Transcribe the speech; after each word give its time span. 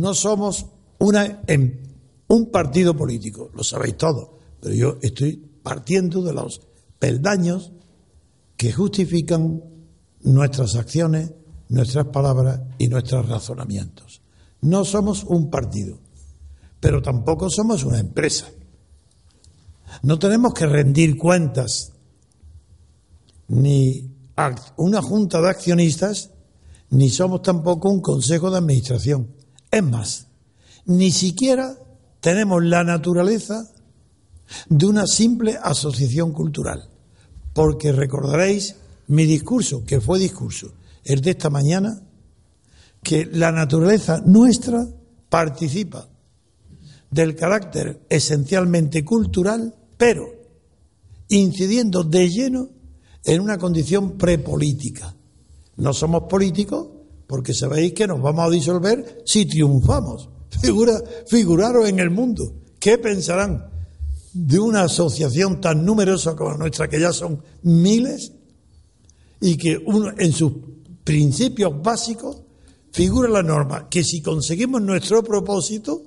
no 0.00 0.14
somos 0.14 0.66
una, 0.98 1.42
un 2.28 2.50
partido 2.50 2.96
político, 2.96 3.50
lo 3.54 3.62
sabéis 3.62 3.96
todos, 3.96 4.30
pero 4.60 4.74
yo 4.74 4.98
estoy 5.02 5.36
partiendo 5.62 6.22
de 6.22 6.32
los 6.32 6.62
peldaños 6.98 7.72
que 8.56 8.72
justifican 8.72 9.62
nuestras 10.22 10.76
acciones, 10.76 11.32
nuestras 11.68 12.06
palabras 12.06 12.60
y 12.78 12.88
nuestros 12.88 13.28
razonamientos. 13.28 14.22
No 14.62 14.84
somos 14.84 15.24
un 15.24 15.50
partido, 15.50 15.98
pero 16.80 17.02
tampoco 17.02 17.48
somos 17.50 17.84
una 17.84 17.98
empresa. 17.98 18.48
No 20.02 20.18
tenemos 20.18 20.54
que 20.54 20.66
rendir 20.66 21.16
cuentas 21.16 21.92
ni 23.48 24.10
una 24.76 25.02
junta 25.02 25.40
de 25.42 25.50
accionistas, 25.50 26.30
ni 26.90 27.10
somos 27.10 27.42
tampoco 27.42 27.90
un 27.90 28.00
consejo 28.00 28.50
de 28.50 28.58
administración. 28.58 29.39
Es 29.70 29.82
más, 29.82 30.26
ni 30.86 31.12
siquiera 31.12 31.76
tenemos 32.20 32.64
la 32.64 32.84
naturaleza 32.84 33.70
de 34.68 34.86
una 34.86 35.06
simple 35.06 35.58
asociación 35.62 36.32
cultural. 36.32 36.88
Porque 37.52 37.92
recordaréis 37.92 38.76
mi 39.08 39.24
discurso, 39.26 39.84
que 39.84 40.00
fue 40.00 40.18
discurso, 40.18 40.72
el 41.04 41.20
de 41.20 41.30
esta 41.30 41.50
mañana, 41.50 42.02
que 43.02 43.26
la 43.26 43.50
naturaleza 43.52 44.20
nuestra 44.24 44.86
participa 45.28 46.08
del 47.10 47.34
carácter 47.34 48.04
esencialmente 48.08 49.04
cultural, 49.04 49.74
pero 49.96 50.26
incidiendo 51.28 52.04
de 52.04 52.28
lleno 52.28 52.68
en 53.24 53.40
una 53.40 53.58
condición 53.58 54.16
prepolítica. 54.16 55.14
No 55.76 55.92
somos 55.92 56.24
políticos 56.24 56.88
porque 57.30 57.54
sabéis 57.54 57.92
que 57.92 58.08
nos 58.08 58.20
vamos 58.20 58.44
a 58.44 58.50
disolver 58.50 59.22
si 59.24 59.46
triunfamos. 59.46 60.28
Figura, 60.60 61.00
figuraros 61.28 61.88
en 61.88 62.00
el 62.00 62.10
mundo. 62.10 62.42
¿Qué 62.80 62.98
pensarán 62.98 63.70
de 64.32 64.58
una 64.58 64.82
asociación 64.82 65.60
tan 65.60 65.84
numerosa 65.84 66.34
como 66.34 66.56
nuestra, 66.56 66.88
que 66.88 66.98
ya 66.98 67.12
son 67.12 67.40
miles, 67.62 68.32
y 69.40 69.56
que 69.56 69.80
en 70.18 70.32
sus 70.32 70.54
principios 71.04 71.80
básicos 71.80 72.42
figura 72.90 73.28
la 73.28 73.44
norma 73.44 73.88
que 73.88 74.02
si 74.02 74.20
conseguimos 74.20 74.82
nuestro 74.82 75.22
propósito, 75.22 76.02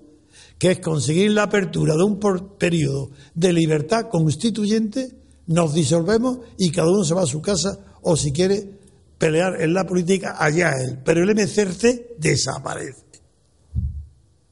que 0.60 0.72
es 0.72 0.80
conseguir 0.80 1.32
la 1.32 1.44
apertura 1.44 1.96
de 1.96 2.04
un 2.04 2.20
periodo 2.58 3.12
de 3.34 3.54
libertad 3.54 4.10
constituyente, 4.10 5.16
nos 5.48 5.74
disolvemos 5.74 6.40
y 6.58 6.70
cada 6.70 6.92
uno 6.92 7.06
se 7.06 7.14
va 7.14 7.22
a 7.22 7.28
su 7.28 7.42
casa 7.42 7.80
o 8.02 8.18
si 8.18 8.34
quiere 8.34 8.83
pelear 9.24 9.62
en 9.62 9.74
la 9.74 9.86
política, 9.86 10.36
allá 10.38 10.74
él. 10.82 11.00
Pero 11.02 11.24
el 11.24 11.34
MCRC 11.34 12.18
desaparece. 12.18 13.06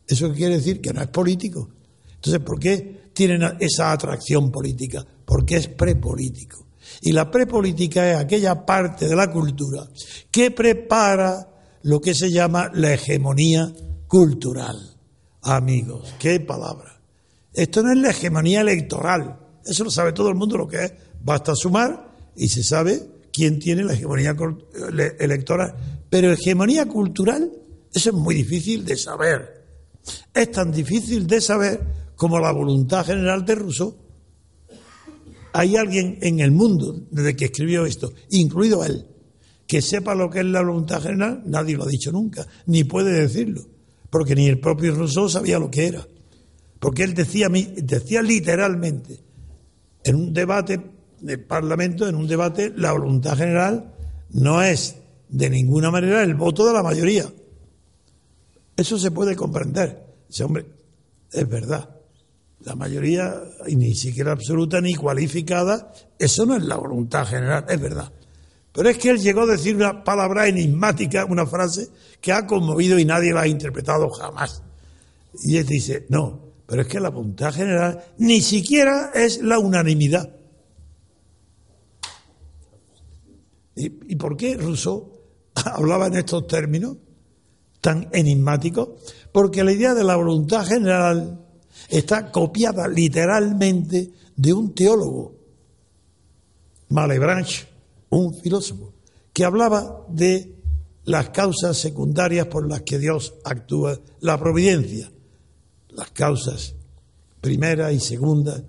¿Eso 0.08 0.32
quiere 0.32 0.56
decir? 0.56 0.80
Que 0.80 0.94
no 0.94 1.02
es 1.02 1.10
político. 1.10 1.68
Entonces, 2.16 2.42
¿por 2.42 2.58
qué 2.58 3.10
tienen 3.14 3.42
esa 3.60 3.92
atracción 3.92 4.50
política? 4.50 5.06
Porque 5.26 5.58
es 5.58 5.68
prepolítico. 5.68 6.68
Y 7.02 7.12
la 7.12 7.30
prepolítica 7.30 8.12
es 8.12 8.18
aquella 8.18 8.66
parte 8.66 9.10
de 9.10 9.16
la 9.16 9.30
cultura 9.30 9.86
que 10.32 10.52
prepara 10.52 11.50
lo 11.84 12.00
que 12.00 12.16
se 12.16 12.32
llama 12.32 12.72
la 12.74 12.94
hegemonía 12.94 13.74
cultural. 14.08 14.78
Amigos, 15.42 16.14
qué 16.18 16.40
palabra. 16.40 17.02
Esto 17.54 17.84
no 17.84 17.92
es 17.92 17.98
la 17.98 18.12
hegemonía 18.12 18.62
electoral. 18.62 19.38
Eso 19.66 19.84
lo 19.84 19.92
sabe 19.92 20.14
todo 20.14 20.30
el 20.30 20.36
mundo 20.36 20.58
lo 20.58 20.68
que 20.68 20.86
es. 20.86 20.94
Basta 21.22 21.56
sumar 21.56 22.16
y 22.38 22.48
se 22.48 22.64
sabe 22.64 23.21
quién 23.32 23.60
tiene 23.60 23.84
la 23.84 23.94
hegemonía 23.94 24.36
electoral. 25.20 25.76
Pero 26.10 26.32
hegemonía 26.32 26.86
cultural, 26.88 27.52
eso 27.94 28.10
es 28.10 28.16
muy 28.16 28.36
difícil 28.36 28.86
de 28.86 28.98
saber. 28.98 29.66
Es 30.34 30.52
tan 30.52 30.72
difícil 30.72 31.28
de 31.28 31.42
saber 31.42 31.82
como 32.16 32.40
la 32.40 32.52
voluntad 32.52 33.06
general 33.06 33.46
de 33.46 33.56
Rousseau. 33.56 33.96
¿Hay 35.54 35.76
alguien 35.76 36.18
en 36.22 36.40
el 36.40 36.52
mundo, 36.52 37.08
desde 37.12 37.36
que 37.36 37.46
escribió 37.46 37.86
esto, 37.86 38.14
incluido 38.30 38.86
él, 38.86 39.06
que 39.68 39.82
sepa 39.82 40.16
lo 40.16 40.30
que 40.30 40.40
es 40.40 40.46
la 40.46 40.62
voluntad 40.62 41.02
general? 41.02 41.42
Nadie 41.46 41.76
lo 41.76 41.84
ha 41.84 41.88
dicho 41.88 42.12
nunca, 42.12 42.46
ni 42.68 42.84
puede 42.84 43.12
decirlo, 43.12 43.62
porque 44.10 44.36
ni 44.36 44.48
el 44.48 44.60
propio 44.60 44.96
Rousseau 44.96 45.30
sabía 45.30 45.60
lo 45.60 45.70
que 45.70 45.88
era. 45.88 46.08
Porque 46.80 47.04
él 47.04 47.14
decía, 47.14 47.48
decía 47.50 48.22
literalmente, 48.22 49.20
en 50.04 50.16
un 50.16 50.34
debate 50.34 50.80
del 51.22 51.40
Parlamento, 51.40 52.08
en 52.08 52.16
un 52.16 52.28
debate, 52.28 52.74
la 52.76 52.92
voluntad 52.92 53.38
general 53.38 53.94
no 54.32 54.62
es 54.62 54.96
de 55.30 55.50
ninguna 55.50 55.92
manera 55.92 56.24
el 56.24 56.36
voto 56.36 56.66
de 56.66 56.74
la 56.74 56.84
mayoría. 56.84 57.26
Eso 58.76 58.98
se 58.98 59.12
puede 59.12 59.36
comprender. 59.36 60.04
Ese 60.30 60.44
hombre, 60.44 60.66
es 61.32 61.48
verdad. 61.48 61.90
La 62.62 62.76
mayoría, 62.76 63.42
y 63.68 63.76
ni 63.76 63.96
siquiera 63.96 64.32
absoluta 64.32 64.82
ni 64.82 64.94
cualificada, 64.94 65.94
eso 66.18 66.46
no 66.46 66.58
es 66.58 66.64
la 66.64 66.76
voluntad 66.76 67.26
general, 67.26 67.66
es 67.70 67.80
verdad. 67.80 68.12
Pero 68.74 68.90
es 68.90 68.98
que 68.98 69.10
él 69.10 69.20
llegó 69.20 69.42
a 69.42 69.48
decir 69.48 69.76
una 69.76 70.04
palabra 70.04 70.48
enigmática, 70.48 71.26
una 71.26 71.46
frase 71.46 71.90
que 72.20 72.32
ha 72.32 72.46
conmovido 72.48 72.98
y 73.00 73.06
nadie 73.06 73.34
la 73.34 73.42
ha 73.42 73.48
interpretado 73.48 74.10
jamás. 74.10 74.64
Y 75.44 75.58
él 75.58 75.66
dice, 75.66 76.06
no, 76.10 76.40
pero 76.68 76.84
es 76.84 76.88
que 76.88 77.00
la 77.00 77.10
voluntad 77.10 77.54
general 77.54 78.04
ni 78.18 78.42
siquiera 78.42 79.12
es 79.14 79.42
la 79.42 79.60
unanimidad. 79.60 80.41
¿Y, 83.76 84.16
por 84.16 84.36
qué 84.36 84.58
Rousseau 84.58 85.12
hablaba 85.56 86.08
en 86.08 86.16
estos 86.18 86.48
términos 86.48 86.98
tan 87.80 88.10
enigmáticos? 88.12 88.90
Porque 89.32 89.64
la 89.64 89.72
idea 89.72 89.94
de 89.94 90.04
la 90.04 90.16
voluntad 90.16 90.66
general 90.66 91.46
está 91.90 92.32
copiada 92.32 92.88
literalmente 92.88 94.12
de 94.36 94.54
un 94.54 94.74
teólogo, 94.74 95.36
Malebranche, 96.90 97.68
un 98.10 98.34
filósofo, 98.34 98.94
que 99.32 99.46
hablaba 99.46 100.06
de 100.10 100.56
las 101.06 101.30
causas 101.30 101.78
secundarias 101.78 102.48
por 102.48 102.68
las 102.68 102.82
que 102.82 103.00
Dios 103.00 103.36
actúa, 103.46 104.00
la 104.20 104.38
providencia, 104.38 105.10
las 105.90 106.12
causas 106.12 106.76
primera 107.40 107.92
y 107.92 108.00
segunda, 108.00 108.64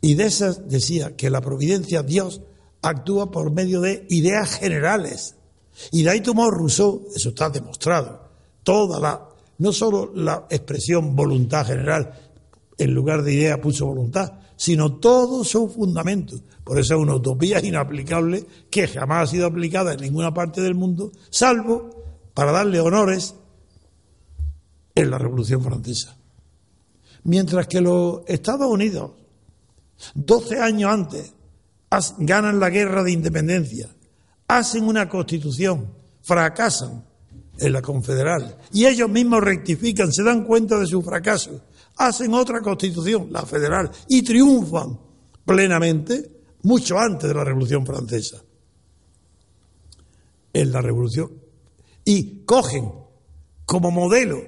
y 0.00 0.14
de 0.14 0.24
esas 0.24 0.68
decía 0.68 1.16
que 1.16 1.30
la 1.30 1.40
providencia 1.40 2.02
Dios 2.02 2.42
actúa 2.84 3.30
por 3.30 3.50
medio 3.50 3.80
de 3.80 4.06
ideas 4.10 4.58
generales. 4.58 5.36
Y 5.90 6.02
de 6.02 6.10
ahí 6.10 6.20
tomó 6.20 6.50
Rousseau, 6.50 7.08
eso 7.14 7.30
está 7.30 7.50
demostrado, 7.50 8.28
toda 8.62 9.00
la, 9.00 9.28
no 9.58 9.72
solo 9.72 10.12
la 10.14 10.46
expresión 10.50 11.16
voluntad 11.16 11.66
general, 11.66 12.12
en 12.78 12.94
lugar 12.94 13.22
de 13.22 13.34
idea 13.34 13.60
puso 13.60 13.86
voluntad, 13.86 14.32
sino 14.56 14.96
todo 14.96 15.42
su 15.44 15.68
fundamento. 15.68 16.36
Por 16.62 16.78
eso 16.78 16.94
es 16.94 17.00
una 17.00 17.14
utopía 17.14 17.64
inaplicable 17.64 18.46
que 18.70 18.86
jamás 18.86 19.28
ha 19.28 19.32
sido 19.32 19.46
aplicada 19.46 19.94
en 19.94 20.00
ninguna 20.00 20.32
parte 20.32 20.60
del 20.60 20.74
mundo, 20.74 21.10
salvo 21.30 21.90
para 22.34 22.52
darle 22.52 22.80
honores 22.80 23.34
en 24.94 25.10
la 25.10 25.18
Revolución 25.18 25.62
Francesa. 25.62 26.16
Mientras 27.24 27.66
que 27.66 27.80
los 27.80 28.20
Estados 28.26 28.70
Unidos, 28.70 29.12
12 30.14 30.60
años 30.60 30.90
antes, 30.92 31.32
ganan 32.18 32.60
la 32.60 32.70
guerra 32.70 33.02
de 33.02 33.12
independencia, 33.12 33.88
hacen 34.48 34.84
una 34.84 35.08
constitución, 35.08 35.92
fracasan 36.22 37.04
en 37.58 37.72
la 37.72 37.82
confederal 37.82 38.56
y 38.72 38.86
ellos 38.86 39.08
mismos 39.08 39.42
rectifican, 39.42 40.12
se 40.12 40.22
dan 40.22 40.44
cuenta 40.44 40.78
de 40.78 40.86
su 40.86 41.02
fracaso 41.02 41.60
hacen 41.96 42.34
otra 42.34 42.60
constitución, 42.60 43.28
la 43.30 43.44
federal, 43.44 43.90
y 44.08 44.22
triunfan 44.22 44.98
plenamente 45.44 46.30
mucho 46.62 46.98
antes 46.98 47.28
de 47.28 47.34
la 47.34 47.44
Revolución 47.44 47.86
Francesa. 47.86 48.42
En 50.52 50.72
la 50.72 50.80
Revolución. 50.80 51.30
Y 52.04 52.44
cogen 52.44 52.92
como 53.66 53.90
modelo 53.90 54.42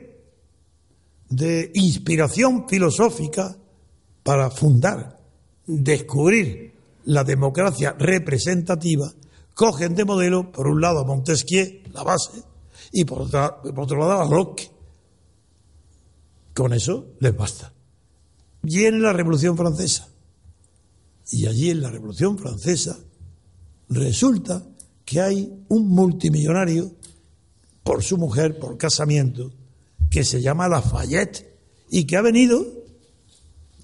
de 1.28 1.70
inspiración 1.74 2.68
filosófica 2.68 3.56
para 4.22 4.50
fundar, 4.50 5.18
descubrir 5.66 6.74
la 7.06 7.24
democracia 7.24 7.94
representativa, 7.98 9.12
cogen 9.54 9.94
de 9.94 10.04
modelo, 10.04 10.52
por 10.52 10.66
un 10.66 10.80
lado, 10.80 11.00
a 11.00 11.04
Montesquieu, 11.04 11.82
la 11.92 12.02
base, 12.02 12.42
y 12.92 13.04
por, 13.04 13.22
otro 13.22 13.98
lado, 13.98 14.20
a 14.20 14.28
Locke, 14.28 14.70
con 16.52 16.72
eso 16.72 17.14
les 17.20 17.36
basta. 17.36 17.72
Viene 18.62 18.98
la 18.98 19.12
Revolución 19.12 19.56
Francesa. 19.56 20.08
Y 21.30 21.46
allí 21.46 21.70
en 21.70 21.82
la 21.82 21.90
Revolución 21.90 22.38
Francesa 22.38 22.98
resulta 23.88 24.62
que 25.04 25.20
hay 25.20 25.64
un 25.68 25.88
multimillonario 25.88 26.92
por 27.82 28.02
su 28.02 28.16
mujer, 28.16 28.58
por 28.58 28.76
casamiento, 28.76 29.52
que 30.10 30.24
se 30.24 30.40
llama 30.40 30.68
Lafayette 30.68 31.56
y 31.90 32.04
que 32.04 32.16
ha 32.16 32.22
venido 32.22 32.75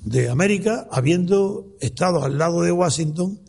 de 0.04 0.28
América 0.28 0.88
habiendo 0.90 1.76
estado 1.81 2.25
al 2.25 2.38
lado 2.38 2.62
de 2.62 2.72
Washington, 2.72 3.40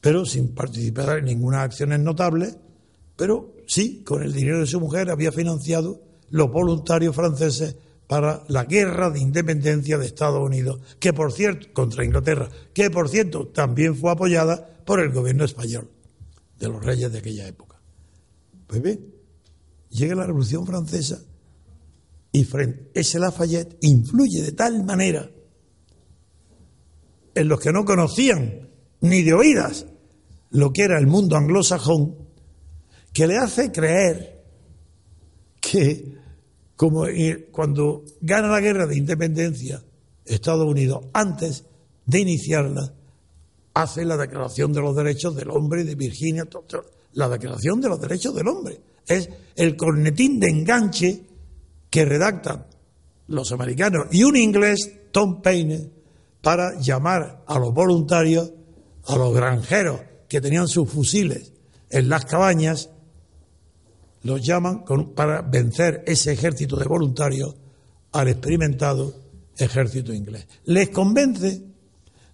pero 0.00 0.24
sin 0.24 0.54
participar 0.54 1.18
en 1.18 1.24
ninguna 1.24 1.62
acción 1.62 1.90
notable, 2.04 2.54
pero 3.16 3.54
sí, 3.66 4.04
con 4.04 4.22
el 4.22 4.32
dinero 4.32 4.60
de 4.60 4.66
su 4.66 4.80
mujer 4.80 5.10
había 5.10 5.32
financiado 5.32 6.00
los 6.30 6.50
voluntarios 6.50 7.16
franceses 7.16 7.76
para 8.06 8.44
la 8.48 8.64
guerra 8.64 9.10
de 9.10 9.20
independencia 9.20 9.98
de 9.98 10.06
Estados 10.06 10.40
Unidos, 10.40 10.80
que 10.98 11.12
por 11.12 11.32
cierto, 11.32 11.68
contra 11.72 12.04
Inglaterra, 12.04 12.48
que 12.72 12.90
por 12.90 13.08
cierto 13.08 13.48
también 13.48 13.96
fue 13.96 14.12
apoyada 14.12 14.82
por 14.86 15.00
el 15.00 15.10
gobierno 15.10 15.44
español, 15.44 15.90
de 16.58 16.68
los 16.68 16.82
reyes 16.82 17.12
de 17.12 17.18
aquella 17.18 17.46
época. 17.46 17.80
Pues 18.66 18.80
bien, 18.80 19.14
llega 19.90 20.14
la 20.14 20.26
Revolución 20.26 20.64
Francesa 20.64 21.20
y 22.32 22.46
ese 22.94 23.18
Lafayette 23.18 23.76
influye 23.80 24.42
de 24.42 24.52
tal 24.52 24.84
manera 24.84 25.30
en 27.38 27.48
los 27.48 27.60
que 27.60 27.72
no 27.72 27.84
conocían 27.84 28.68
ni 29.00 29.22
de 29.22 29.32
oídas 29.32 29.86
lo 30.50 30.72
que 30.72 30.82
era 30.82 30.98
el 30.98 31.06
mundo 31.06 31.36
anglosajón, 31.36 32.16
que 33.12 33.26
le 33.26 33.36
hace 33.36 33.70
creer 33.70 34.42
que 35.60 36.16
como 36.76 37.04
cuando 37.50 38.04
gana 38.20 38.48
la 38.48 38.60
guerra 38.60 38.86
de 38.86 38.96
independencia 38.96 39.82
Estados 40.24 40.66
Unidos, 40.66 41.06
antes 41.12 41.64
de 42.06 42.20
iniciarla, 42.20 42.92
hace 43.74 44.04
la 44.04 44.16
Declaración 44.16 44.72
de 44.72 44.80
los 44.80 44.94
Derechos 44.94 45.34
del 45.34 45.50
Hombre 45.50 45.84
de 45.84 45.94
Virginia, 45.94 46.46
la 47.14 47.28
Declaración 47.28 47.80
de 47.80 47.88
los 47.88 48.00
Derechos 48.00 48.34
del 48.34 48.48
Hombre. 48.48 48.80
Es 49.06 49.28
el 49.56 49.76
cornetín 49.76 50.38
de 50.38 50.48
enganche 50.48 51.22
que 51.90 52.04
redactan 52.04 52.66
los 53.28 53.52
americanos 53.52 54.06
y 54.10 54.24
un 54.24 54.36
inglés, 54.36 54.92
Tom 55.10 55.40
Paine, 55.40 55.90
para 56.42 56.78
llamar 56.80 57.44
a 57.46 57.58
los 57.58 57.72
voluntarios, 57.72 58.52
a 59.06 59.16
los 59.16 59.34
granjeros 59.34 60.00
que 60.28 60.40
tenían 60.40 60.68
sus 60.68 60.90
fusiles 60.90 61.52
en 61.90 62.08
las 62.08 62.24
cabañas, 62.24 62.90
los 64.22 64.44
llaman 64.44 64.84
para 65.14 65.42
vencer 65.42 66.04
ese 66.06 66.32
ejército 66.32 66.76
de 66.76 66.86
voluntarios 66.86 67.54
al 68.12 68.28
experimentado 68.28 69.14
ejército 69.56 70.12
inglés. 70.12 70.46
Les 70.64 70.90
convence 70.90 71.62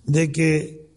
de 0.05 0.33
que 0.33 0.89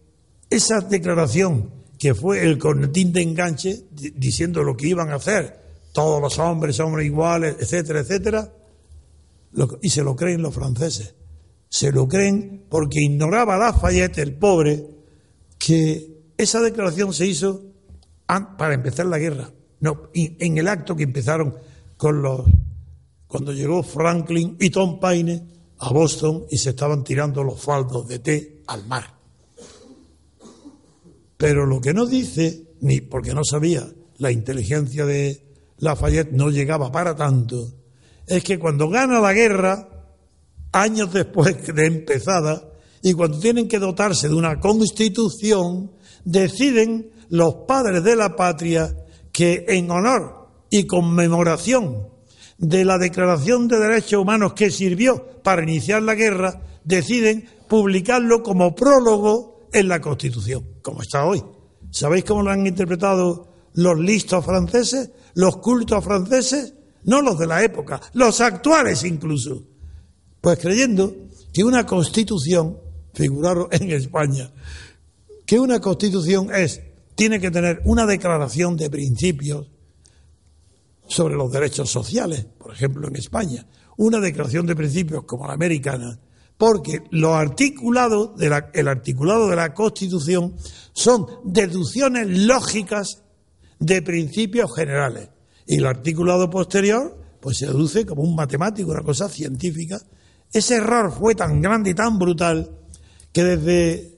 esa 0.50 0.80
declaración 0.80 1.70
que 1.98 2.14
fue 2.14 2.44
el 2.44 2.58
cornetín 2.58 3.12
de 3.12 3.22
enganche 3.22 3.84
diciendo 3.90 4.62
lo 4.62 4.76
que 4.76 4.88
iban 4.88 5.10
a 5.10 5.16
hacer, 5.16 5.58
todos 5.92 6.20
los 6.20 6.38
hombres 6.38 6.76
son 6.76 7.00
iguales, 7.02 7.56
etcétera, 7.58 8.00
etcétera, 8.00 8.52
y 9.82 9.90
se 9.90 10.02
lo 10.02 10.14
creen 10.14 10.42
los 10.42 10.54
franceses. 10.54 11.14
Se 11.68 11.92
lo 11.92 12.08
creen 12.08 12.64
porque 12.68 13.00
ignoraba 13.00 13.56
Lafayette, 13.56 14.18
el 14.18 14.34
pobre, 14.34 14.86
que 15.58 16.32
esa 16.36 16.60
declaración 16.60 17.12
se 17.12 17.26
hizo 17.26 17.62
para 18.56 18.74
empezar 18.74 19.06
la 19.06 19.18
guerra. 19.18 19.50
No, 19.80 20.10
en 20.14 20.58
el 20.58 20.68
acto 20.68 20.96
que 20.96 21.04
empezaron 21.04 21.54
con 21.96 22.22
los. 22.22 22.42
cuando 23.26 23.52
llegó 23.52 23.82
Franklin 23.82 24.56
y 24.58 24.70
Tom 24.70 24.98
Paine 24.98 25.42
a 25.78 25.92
Boston 25.92 26.46
y 26.50 26.58
se 26.58 26.70
estaban 26.70 27.04
tirando 27.04 27.44
los 27.44 27.60
faldos 27.60 28.08
de 28.08 28.18
té 28.18 28.62
al 28.66 28.86
mar. 28.86 29.14
Pero 31.36 31.66
lo 31.66 31.80
que 31.80 31.94
no 31.94 32.06
dice, 32.06 32.64
ni 32.80 33.00
porque 33.00 33.32
no 33.32 33.44
sabía, 33.44 33.88
la 34.18 34.32
inteligencia 34.32 35.06
de 35.06 35.44
Lafayette 35.78 36.32
no 36.32 36.50
llegaba 36.50 36.90
para 36.90 37.14
tanto, 37.14 37.72
es 38.26 38.42
que 38.42 38.58
cuando 38.58 38.88
gana 38.88 39.20
la 39.20 39.32
guerra, 39.32 39.88
años 40.72 41.12
después 41.12 41.74
de 41.74 41.86
empezada, 41.86 42.68
y 43.02 43.12
cuando 43.12 43.38
tienen 43.38 43.68
que 43.68 43.78
dotarse 43.78 44.28
de 44.28 44.34
una 44.34 44.58
constitución, 44.58 45.92
deciden 46.24 47.10
los 47.28 47.54
padres 47.66 48.02
de 48.02 48.16
la 48.16 48.34
patria 48.34 48.94
que 49.32 49.64
en 49.68 49.90
honor 49.90 50.48
y 50.70 50.86
conmemoración 50.86 52.08
de 52.58 52.84
la 52.84 52.98
Declaración 52.98 53.68
de 53.68 53.78
Derechos 53.78 54.20
Humanos 54.20 54.54
que 54.54 54.70
sirvió 54.70 55.40
para 55.42 55.62
iniciar 55.62 56.02
la 56.02 56.14
guerra, 56.14 56.60
deciden 56.84 57.48
publicarlo 57.68 58.42
como 58.42 58.74
prólogo 58.74 59.68
en 59.72 59.88
la 59.88 60.00
Constitución, 60.00 60.64
como 60.82 61.02
está 61.02 61.24
hoy. 61.24 61.42
¿Sabéis 61.90 62.24
cómo 62.24 62.42
lo 62.42 62.50
han 62.50 62.66
interpretado 62.66 63.48
los 63.74 63.98
listos 63.98 64.44
franceses, 64.44 65.10
los 65.34 65.58
cultos 65.58 66.04
franceses? 66.04 66.74
No 67.04 67.22
los 67.22 67.38
de 67.38 67.46
la 67.46 67.62
época, 67.62 68.00
los 68.14 68.40
actuales 68.40 69.04
incluso. 69.04 69.62
Pues 70.40 70.58
creyendo 70.58 71.14
que 71.52 71.64
una 71.64 71.84
constitución, 71.86 72.78
figuraron 73.14 73.68
en 73.70 73.90
España, 73.90 74.50
que 75.44 75.58
una 75.58 75.80
constitución 75.80 76.54
es, 76.54 76.80
tiene 77.14 77.40
que 77.40 77.50
tener 77.50 77.80
una 77.84 78.06
declaración 78.06 78.76
de 78.76 78.90
principios 78.90 79.66
sobre 81.08 81.34
los 81.34 81.50
derechos 81.50 81.90
sociales, 81.90 82.46
por 82.58 82.72
ejemplo 82.72 83.08
en 83.08 83.16
España, 83.16 83.66
una 83.96 84.20
declaración 84.20 84.66
de 84.66 84.76
principios 84.76 85.24
como 85.24 85.46
la 85.46 85.54
americana, 85.54 86.20
porque 86.56 87.02
los 87.10 87.32
articulados 87.32 88.36
de 88.36 88.48
la, 88.50 88.70
el 88.74 88.88
articulado 88.88 89.48
de 89.48 89.56
la 89.56 89.74
Constitución 89.74 90.54
son 90.92 91.26
deducciones 91.44 92.26
lógicas 92.28 93.22
de 93.78 94.02
principios 94.02 94.74
generales. 94.74 95.28
Y 95.66 95.76
el 95.76 95.86
articulado 95.86 96.50
posterior, 96.50 97.16
pues 97.40 97.58
se 97.58 97.66
deduce 97.66 98.04
como 98.04 98.22
un 98.22 98.34
matemático, 98.34 98.90
una 98.90 99.02
cosa 99.02 99.28
científica. 99.28 100.00
Ese 100.52 100.76
error 100.76 101.12
fue 101.12 101.34
tan 101.34 101.60
grande 101.60 101.90
y 101.90 101.94
tan 101.94 102.18
brutal 102.18 102.70
que 103.32 103.44
desde 103.44 104.14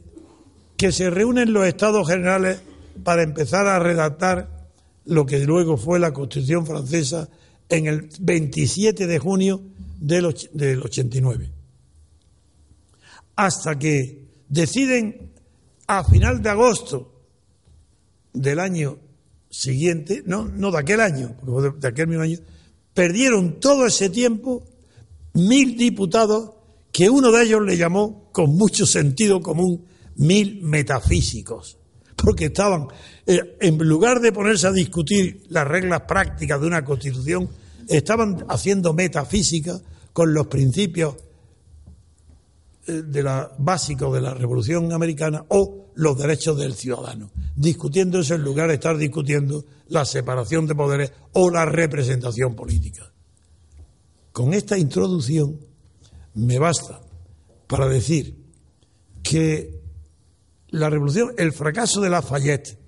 que 0.77 0.93
se 0.93 1.11
reúnen 1.11 1.53
los 1.53 1.67
estados 1.67 2.09
generales 2.09 2.61
para 3.05 3.23
empezar 3.23 3.67
a 3.67 3.79
redactar 3.79 4.69
lo 5.05 5.27
que 5.27 5.41
luego 5.41 5.77
fue 5.77 5.99
la 5.99 6.13
Constitución 6.13 6.67
francesa 6.67 7.29
en 7.69 7.87
el 7.87 8.09
27 8.21 9.07
de 9.07 9.19
junio 9.19 9.61
del, 9.99 10.35
del 10.53 10.83
89. 10.83 11.51
Hasta 13.37 13.79
que 13.79 14.27
deciden 14.49 15.33
a 15.87 16.05
final 16.05 16.43
de 16.43 16.49
agosto 16.51 17.13
del 18.33 18.61
año 18.61 18.99
siguiente, 19.49 20.23
no, 20.27 20.47
no 20.47 20.71
de 20.71 20.79
aquel 20.79 21.01
año, 21.01 21.37
de 21.79 21.89
aquel 21.89 22.07
mismo 22.07 22.23
año, 22.23 22.39
perdieron 22.95 23.59
todo 23.61 23.87
ese 23.87 24.11
tiempo 24.11 24.63
mil 25.35 25.77
diputados 25.77 26.51
que 26.93 27.09
uno 27.09 27.31
de 27.31 27.45
ellos 27.45 27.63
le 27.65 27.77
llamó 27.77 28.31
con 28.33 28.57
mucho 28.57 28.87
sentido 28.87 29.41
común 29.41 29.85
mil 30.17 30.61
metafísicos, 30.63 31.79
porque 32.17 32.47
estaban, 32.47 32.89
eh, 33.27 33.57
en 33.61 33.79
lugar 33.79 34.21
de 34.21 34.33
ponerse 34.33 34.67
a 34.67 34.73
discutir 34.73 35.45
las 35.49 35.67
reglas 35.67 36.03
prácticas 36.03 36.61
de 36.61 36.67
una 36.67 36.85
constitución, 36.85 37.49
estaban 37.89 38.45
haciendo 38.49 38.93
metafísica 38.93 39.81
con 40.13 40.35
los 40.35 40.47
principios 40.49 41.17
eh, 42.87 43.03
de 43.07 43.23
la, 43.23 43.51
básicos 43.59 44.13
de 44.13 44.21
la 44.21 44.35
Revolución 44.35 44.93
Americana 44.93 45.45
o 45.49 45.93
los 45.95 46.19
derechos 46.19 46.59
del 46.59 46.75
ciudadano, 46.75 47.31
discutiendo 47.57 48.21
eso 48.21 48.35
en 48.35 48.43
lugar 48.43 48.69
de 48.69 48.75
estar 48.75 48.97
discutiendo 48.97 49.65
la 49.89 50.05
separación 50.05 50.67
de 50.67 50.75
poderes 50.75 51.13
o 51.33 51.51
la 51.51 51.65
representación 51.65 52.55
política. 52.55 53.13
Con 54.33 54.55
esta 54.55 54.79
introducción 54.79 55.59
me 56.35 56.59
basta 56.59 57.01
para 57.67 57.89
decir 57.89 58.37
que 59.23 59.81
la 60.69 60.89
revolución, 60.89 61.33
el 61.37 61.53
fracaso 61.53 62.01
de 62.01 62.11
Lafayette 62.11 62.79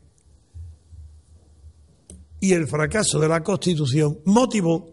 y 2.40 2.52
el 2.52 2.66
fracaso 2.66 3.18
de 3.18 3.28
la 3.28 3.42
Constitución 3.42 4.18
motivó 4.25 4.90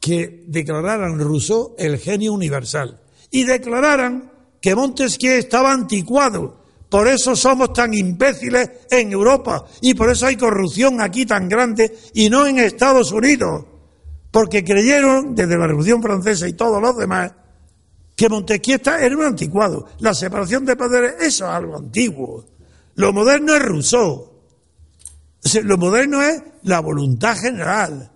que 0.00 0.44
declararan 0.46 1.18
Rousseau 1.18 1.74
el 1.78 1.98
genio 1.98 2.32
universal 2.32 3.00
y 3.30 3.44
declararan 3.44 4.32
que 4.60 4.74
Montesquieu 4.74 5.32
estaba 5.32 5.72
anticuado. 5.72 6.62
Por 6.88 7.08
eso 7.08 7.34
somos 7.34 7.72
tan 7.72 7.92
imbéciles 7.92 8.70
en 8.90 9.12
Europa 9.12 9.66
y 9.80 9.94
por 9.94 10.10
eso 10.10 10.26
hay 10.26 10.36
corrupción 10.36 11.00
aquí 11.00 11.26
tan 11.26 11.48
grande 11.48 11.96
y 12.14 12.30
no 12.30 12.46
en 12.46 12.58
Estados 12.58 13.12
Unidos. 13.12 13.64
Porque 14.34 14.64
creyeron 14.64 15.36
desde 15.36 15.56
la 15.56 15.68
Revolución 15.68 16.02
Francesa 16.02 16.48
y 16.48 16.54
todos 16.54 16.82
los 16.82 16.96
demás 16.96 17.30
que 18.16 18.28
Montesquieu 18.28 18.80
era 18.84 19.16
un 19.16 19.22
anticuado. 19.22 19.86
La 20.00 20.12
separación 20.12 20.64
de 20.64 20.74
poderes, 20.74 21.14
eso 21.20 21.44
es 21.44 21.52
algo 21.52 21.76
antiguo. 21.76 22.44
Lo 22.96 23.12
moderno 23.12 23.54
es 23.54 23.62
Rousseau. 23.62 24.32
Lo 25.62 25.78
moderno 25.78 26.20
es 26.20 26.42
la 26.64 26.80
voluntad 26.80 27.36
general, 27.36 28.10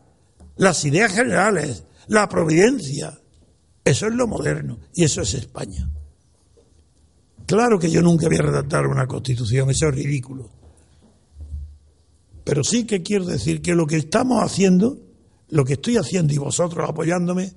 las 0.57 0.85
ideas 0.85 1.13
generales, 1.13 1.85
la 2.09 2.29
providencia. 2.29 3.17
Eso 3.85 4.09
es 4.09 4.13
lo 4.13 4.27
moderno 4.27 4.81
y 4.95 5.05
eso 5.05 5.23
es 5.23 5.35
España. 5.35 5.89
Claro 7.47 7.79
que 7.79 7.91
yo 7.91 8.03
nunca 8.03 8.27
voy 8.27 8.39
a 8.39 8.43
redactar 8.43 8.89
una 8.89 9.07
constitución, 9.07 9.71
eso 9.71 9.87
es 9.87 9.95
ridículo. 9.95 10.51
Pero 12.43 12.65
sí 12.65 12.87
que 12.87 13.05
quiero 13.05 13.25
decir 13.25 13.63
que 13.63 13.77
lo 13.77 13.87
que 13.87 13.99
estamos 13.99 14.43
haciendo, 14.43 14.99
lo 15.51 15.65
que 15.65 15.75
estoy 15.75 15.97
haciendo 15.97 16.33
y 16.33 16.39
vosotros 16.39 16.89
apoyándome, 16.89 17.53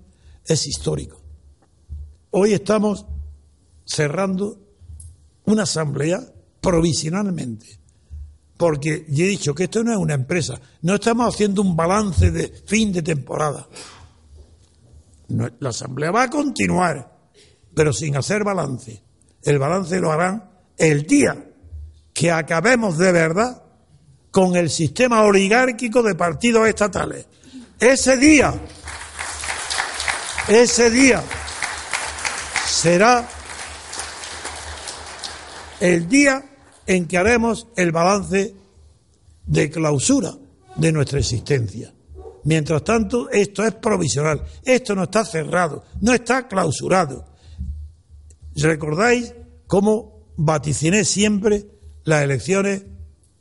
es 0.45 0.67
histórico. 0.67 1.21
Hoy 2.31 2.53
estamos 2.53 3.05
cerrando 3.85 4.57
una 5.45 5.63
asamblea 5.63 6.21
provisionalmente, 6.61 7.79
porque 8.57 9.05
ya 9.09 9.25
he 9.25 9.27
dicho 9.27 9.53
que 9.55 9.65
esto 9.65 9.83
no 9.83 9.91
es 9.91 9.97
una 9.97 10.13
empresa, 10.13 10.59
no 10.81 10.95
estamos 10.95 11.33
haciendo 11.33 11.61
un 11.61 11.75
balance 11.75 12.31
de 12.31 12.47
fin 12.65 12.93
de 12.93 13.01
temporada, 13.01 13.67
la 15.59 15.69
Asamblea 15.69 16.11
va 16.11 16.23
a 16.23 16.29
continuar, 16.29 17.09
pero 17.73 17.93
sin 17.93 18.15
hacer 18.17 18.43
balance. 18.43 19.01
El 19.41 19.59
balance 19.59 19.99
lo 19.99 20.11
harán 20.11 20.49
el 20.77 21.03
día 21.03 21.45
que 22.13 22.31
acabemos 22.31 22.97
de 22.97 23.11
verdad 23.11 23.63
con 24.29 24.55
el 24.55 24.69
sistema 24.69 25.23
oligárquico 25.23 26.03
de 26.03 26.15
partidos 26.15 26.67
estatales. 26.67 27.27
Ese 27.81 28.15
día, 28.15 28.53
ese 30.47 30.91
día 30.91 31.23
será 32.63 33.27
el 35.79 36.07
día 36.07 36.45
en 36.85 37.07
que 37.07 37.17
haremos 37.17 37.69
el 37.75 37.91
balance 37.91 38.53
de 39.47 39.69
clausura 39.71 40.31
de 40.75 40.91
nuestra 40.91 41.17
existencia. 41.17 41.91
Mientras 42.43 42.83
tanto, 42.83 43.31
esto 43.31 43.65
es 43.65 43.73
provisional, 43.73 44.43
esto 44.63 44.93
no 44.93 45.05
está 45.05 45.25
cerrado, 45.25 45.83
no 46.01 46.13
está 46.13 46.47
clausurado. 46.47 47.33
¿Recordáis 48.57 49.33
cómo 49.65 50.27
vaticiné 50.37 51.03
siempre 51.03 51.65
las 52.03 52.21
elecciones 52.21 52.83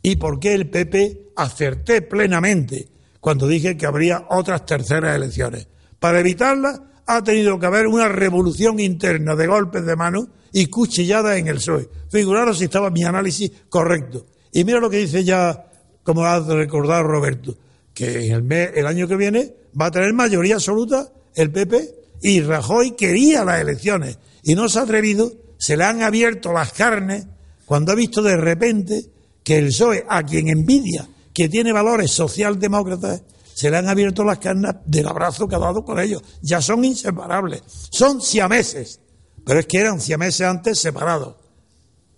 y 0.01 0.17
por 0.17 0.41
qué 0.41 0.55
el 0.55 0.71
PP 0.71 1.33
acerté 1.37 2.01
plenamente 2.01 2.90
cuando 3.21 3.47
dije 3.47 3.77
que 3.77 3.87
habría 3.87 4.27
otras 4.31 4.67
terceras 4.67 5.15
elecciones? 5.15 5.69
Para 5.99 6.21
evitarlas 6.21 6.81
ha 7.07 7.23
tenido 7.23 7.59
que 7.59 7.67
haber 7.67 7.87
una 7.87 8.09
revolución 8.09 8.81
interna 8.81 9.35
de 9.35 9.47
golpes 9.47 9.85
de 9.85 9.97
mano 9.97 10.29
y 10.53 10.67
cuchilladas 10.67 11.39
en 11.39 11.49
el 11.49 11.57
PSOE. 11.57 11.89
Figuraros 12.09 12.59
si 12.59 12.65
estaba 12.65 12.91
mi 12.91 13.05
análisis 13.05 13.51
correcto. 13.69 14.27
Y 14.53 14.65
mira 14.65 14.81
lo 14.81 14.91
que 14.91 14.99
dice 14.99 15.25
ya, 15.25 15.67
como 16.03 16.25
ha 16.25 16.41
recordado 16.41 17.03
Roberto 17.03 17.57
que 17.95 18.31
el, 18.31 18.43
mes, 18.43 18.71
el 18.75 18.87
año 18.87 19.07
que 19.07 19.17
viene 19.17 19.55
va 19.79 19.87
a 19.87 19.91
tener 19.91 20.13
mayoría 20.13 20.55
absoluta 20.55 21.13
el 21.35 21.51
PP 21.51 21.95
y 22.23 22.41
Rajoy 22.41 22.93
quería 22.93 23.45
las 23.45 23.61
elecciones 23.61 24.19
y 24.43 24.55
no 24.55 24.69
se 24.69 24.79
ha 24.79 24.83
atrevido, 24.83 25.33
se 25.59 25.77
le 25.77 25.85
han 25.85 26.03
abierto 26.03 26.53
las 26.53 26.73
carnes 26.73 27.27
cuando 27.67 27.93
ha 27.93 27.95
visto 27.95 28.23
de 28.23 28.37
repente 28.37 29.05
que 29.45 29.59
el 29.59 29.67
PSOE, 29.67 30.05
a 30.09 30.23
quien 30.23 30.49
envidia, 30.49 31.09
que 31.33 31.49
tiene 31.49 31.73
valores 31.73 32.11
socialdemócratas, 32.11 33.23
se 33.55 33.71
le 33.71 33.77
han 33.77 33.89
abierto 33.89 34.25
las 34.25 34.39
carnes 34.39 34.73
del 34.87 35.07
abrazo 35.07 35.47
que 35.47 35.55
ha 35.55 35.59
dado 35.59 35.85
con 35.85 35.99
ellos. 36.01 36.23
Ya 36.43 36.61
son 36.63 36.85
inseparables, 36.85 37.63
son 37.91 38.21
siameses, 38.21 39.01
pero 39.45 39.61
es 39.61 39.67
que 39.67 39.79
eran 39.79 40.01
siameses 40.01 40.47
antes 40.47 40.79
separados, 40.79 41.37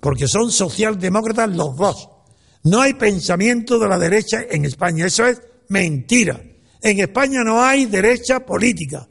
porque 0.00 0.28
son 0.28 0.50
socialdemócratas 0.50 1.54
los 1.54 1.76
dos. 1.76 2.08
No 2.64 2.80
hay 2.80 2.94
pensamiento 2.94 3.78
de 3.78 3.88
la 3.88 3.98
derecha 3.98 4.38
en 4.48 4.64
España, 4.64 5.06
eso 5.06 5.26
es 5.26 5.40
Mentira. 5.72 6.38
En 6.82 7.00
España 7.00 7.42
no 7.42 7.62
hay 7.62 7.86
derecha 7.86 8.44
política, 8.44 9.08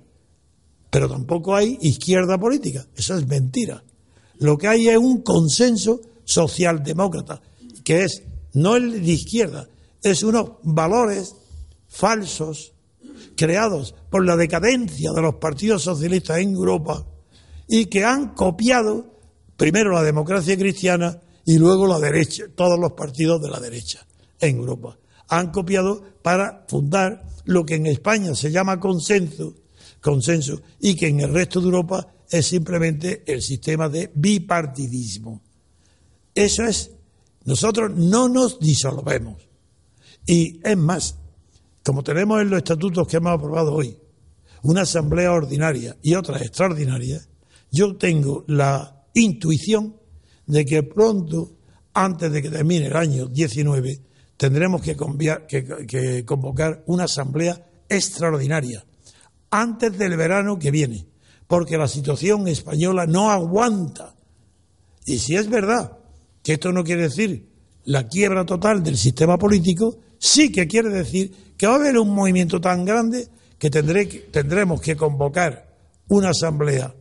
pero 0.91 1.10
tampoco 1.10 1.55
hay 1.55 1.75
izquierda 1.81 2.38
política. 2.38 2.86
Eso 2.96 3.17
es 3.17 3.25
mentira. 3.27 3.84
Lo 4.38 4.60
que 4.60 4.67
hay 4.67 4.89
es 4.89 4.98
un 4.98 5.24
consenso 5.24 6.01
socialdemócrata, 6.24 7.41
que 7.84 8.03
es 8.03 8.22
no 8.53 8.75
el 8.75 9.03
de 9.03 9.12
izquierda, 9.12 9.67
es 10.01 10.24
unos 10.24 10.51
valores 10.63 11.36
falsos 11.88 12.74
creados 13.36 13.96
por 14.10 14.25
la 14.25 14.36
decadencia 14.36 15.12
de 15.12 15.22
los 15.22 15.36
partidos 15.36 15.84
socialistas 15.84 16.39
en 16.39 16.53
Europa 16.53 17.05
y 17.67 17.86
que 17.86 18.03
han 18.03 18.34
copiado 18.34 19.20
primero 19.55 19.91
la 19.91 20.03
democracia 20.03 20.58
cristiana 20.58 21.20
y 21.46 21.58
luego 21.58 21.88
la 21.88 22.00
derecha, 22.00 22.46
todos 22.55 22.79
los 22.79 22.93
partidos 22.93 23.41
de 23.41 23.50
la 23.50 23.60
derecha 23.60 24.05
en 24.39 24.58
Europa 24.58 24.98
han 25.29 25.51
copiado 25.51 26.03
para 26.22 26.65
fundar 26.67 27.25
lo 27.46 27.65
que 27.65 27.75
en 27.75 27.88
España 27.88 28.36
se 28.36 28.51
llama 28.51 28.79
consenso, 28.79 29.55
consenso 30.01 30.62
y 30.79 30.96
que 30.96 31.08
en 31.08 31.22
el 31.22 31.34
resto 31.34 31.60
de 31.60 31.67
Europa 31.67 32.13
es 32.29 32.48
simplemente 32.48 33.24
el 33.25 33.41
sistema 33.41 33.88
de 33.89 34.12
bipartidismo. 34.13 35.41
Eso 36.34 36.63
es, 36.63 36.91
nosotros 37.46 37.91
no 37.96 38.29
nos 38.29 38.60
disolvemos. 38.60 39.50
Y 40.25 40.60
es 40.63 40.78
más, 40.78 41.18
como 41.84 42.04
tenemos 42.04 42.42
en 42.42 42.50
los 42.50 42.58
estatutos 42.58 43.08
que 43.08 43.18
hemos 43.18 43.34
aprobado 43.34 43.74
hoy, 43.74 43.98
una 44.63 44.82
asamblea 44.82 45.32
ordinaria 45.32 45.98
y 46.01 46.13
otra 46.13 46.38
extraordinaria, 46.38 47.22
yo 47.72 47.96
tengo 47.96 48.44
la 48.48 49.06
intuición 49.13 49.96
de 50.46 50.66
que 50.66 50.84
pronto, 50.84 51.58
antes 51.94 52.32
de 52.32 52.42
que 52.42 52.50
termine 52.50 52.88
el 52.88 52.96
año 52.96 53.28
19, 53.28 54.01
tendremos 54.38 54.82
que, 54.82 56.25
convocar 56.25 56.84
una 56.88 57.06
asamblea 57.06 57.66
extraordinaria 57.88 58.84
antes 59.50 59.98
del 59.98 60.18
verano 60.18 60.58
que 60.58 60.72
viene, 60.72 61.08
porque 61.48 61.78
la 61.78 61.88
situación 61.88 62.48
española 62.48 63.06
no 63.06 63.32
aguanta. 63.32 64.16
Y 65.06 65.20
si 65.20 65.36
es 65.36 65.50
verdad 65.50 65.98
que 66.42 66.54
esto 66.54 66.72
no 66.72 66.84
quiere 66.84 67.04
decir 67.04 67.50
la 67.86 68.08
quiebra 68.08 68.46
total 68.46 68.84
del 68.84 68.98
sistema 68.98 69.38
político, 69.38 70.00
sí 70.22 70.51
que 70.51 70.68
quiere 70.68 70.90
decir 70.90 71.54
que 71.58 71.66
va 71.66 71.74
a 71.74 71.75
haber 71.78 71.98
un 71.98 72.13
movimiento 72.13 72.62
tan 72.62 72.86
grande 72.86 73.28
que, 73.58 73.70
tendremos 73.70 74.80
que 74.80 74.96
convocar 74.96 75.68
una 76.10 76.30
asamblea 76.30 76.94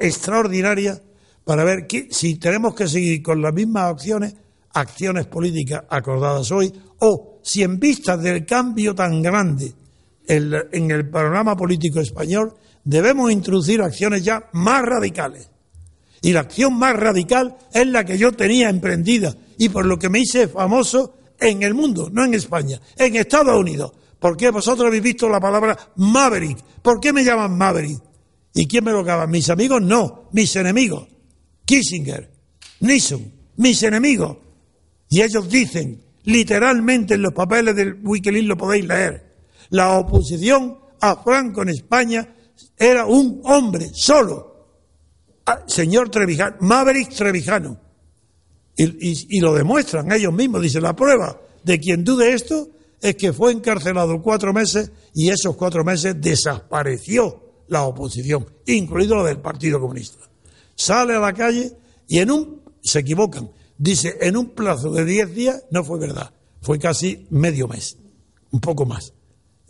extraordinaria 0.00 1.00
para 1.44 1.64
ver 1.64 1.86
si 2.10 2.36
tenemos 2.36 2.74
que 2.74 2.88
seguir 2.88 3.22
con 3.22 3.42
las 3.42 3.52
mismas 3.52 3.90
acciones 3.92 4.34
acciones 4.72 5.26
políticas 5.26 5.82
acordadas 5.88 6.50
hoy, 6.52 6.72
o 7.00 7.40
si 7.42 7.62
en 7.62 7.78
vista 7.78 8.16
del 8.16 8.46
cambio 8.46 8.94
tan 8.94 9.20
grande 9.20 9.72
en 10.26 10.90
el 10.90 11.08
panorama 11.10 11.56
político 11.56 12.00
español, 12.00 12.54
debemos 12.84 13.32
introducir 13.32 13.82
acciones 13.82 14.24
ya 14.24 14.48
más 14.52 14.82
radicales. 14.82 15.50
Y 16.22 16.32
la 16.32 16.40
acción 16.40 16.78
más 16.78 16.94
radical 16.94 17.56
es 17.72 17.86
la 17.86 18.04
que 18.04 18.16
yo 18.16 18.32
tenía 18.32 18.68
emprendida 18.70 19.34
y 19.58 19.70
por 19.70 19.86
lo 19.86 19.98
que 19.98 20.08
me 20.08 20.20
hice 20.20 20.46
famoso 20.48 21.14
en 21.40 21.62
el 21.62 21.74
mundo, 21.74 22.08
no 22.12 22.24
en 22.24 22.34
España, 22.34 22.80
en 22.96 23.16
Estados 23.16 23.58
Unidos. 23.58 23.92
¿Por 24.18 24.36
qué 24.36 24.50
vosotros 24.50 24.86
habéis 24.86 25.02
visto 25.02 25.28
la 25.28 25.40
palabra 25.40 25.76
Maverick? 25.96 26.58
¿Por 26.82 27.00
qué 27.00 27.12
me 27.12 27.24
llaman 27.24 27.56
Maverick? 27.56 28.00
¿Y 28.54 28.66
quién 28.66 28.84
me 28.84 28.92
lo 28.92 29.00
acaba? 29.00 29.26
¿Mis 29.26 29.48
amigos? 29.48 29.80
No, 29.80 30.28
mis 30.32 30.54
enemigos. 30.56 31.08
Kissinger, 31.64 32.30
Nixon, 32.80 33.32
mis 33.56 33.82
enemigos. 33.82 34.36
Y 35.08 35.22
ellos 35.22 35.48
dicen, 35.48 36.02
literalmente 36.24 37.14
en 37.14 37.22
los 37.22 37.32
papeles 37.32 37.74
del 37.74 37.98
Wikileaks 38.02 38.46
lo 38.46 38.56
podéis 38.56 38.84
leer, 38.84 39.30
la 39.70 39.98
oposición 39.98 40.78
a 41.00 41.16
Franco 41.16 41.62
en 41.62 41.70
España 41.70 42.28
era 42.76 43.06
un 43.06 43.40
hombre 43.44 43.90
solo, 43.92 44.66
ah, 45.46 45.62
señor 45.66 46.10
Trevijano, 46.10 46.56
Maverick 46.60 47.14
Trevijano. 47.14 47.89
Y, 48.82 49.40
lo 49.40 49.54
demuestran 49.54 50.10
ellos 50.12 50.32
mismos. 50.32 50.62
Dice, 50.62 50.80
la 50.80 50.96
prueba 50.96 51.40
de 51.62 51.78
quien 51.78 52.04
dude 52.04 52.32
esto 52.32 52.68
es 53.00 53.16
que 53.16 53.32
fue 53.32 53.52
encarcelado 53.52 54.22
cuatro 54.22 54.52
meses 54.52 54.90
y 55.14 55.30
esos 55.30 55.56
cuatro 55.56 55.84
meses 55.84 56.16
desapareció 56.18 57.64
la 57.68 57.82
oposición, 57.82 58.46
incluido 58.66 59.16
la 59.16 59.24
del 59.24 59.38
Partido 59.38 59.80
Comunista. 59.80 60.24
Sale 60.74 61.14
a 61.14 61.20
la 61.20 61.32
calle 61.32 61.72
y 62.08 62.18
en 62.18 62.30
un... 62.30 62.62
se 62.82 63.00
equivocan 63.00 63.50
dice, 63.80 64.18
en 64.20 64.36
un 64.36 64.50
plazo 64.50 64.92
de 64.92 65.04
10 65.04 65.34
días, 65.34 65.64
no 65.70 65.82
fue 65.82 65.98
verdad, 65.98 66.32
fue 66.60 66.78
casi 66.78 67.26
medio 67.30 67.66
mes, 67.66 67.96
un 68.50 68.60
poco 68.60 68.84
más. 68.84 69.14